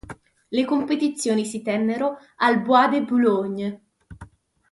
[0.51, 3.81] Le competizioni si tennero al Bois de Boulogne.